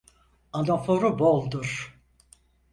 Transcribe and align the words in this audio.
Anaforu 0.53 1.19
boldur. 1.19 1.95